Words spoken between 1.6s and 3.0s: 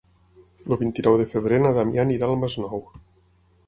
na Damià anirà al Masnou.